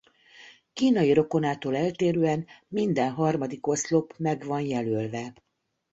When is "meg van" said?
4.17-4.61